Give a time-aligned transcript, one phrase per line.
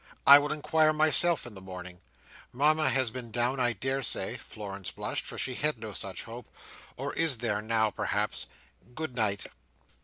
[0.25, 2.01] I will inquire myself in the morning.
[2.51, 6.47] Mama has been down, I daresay;" Florence blushed, for she had no such hope;
[6.97, 8.47] "or is there now, perhaps.
[8.95, 9.45] Good night!"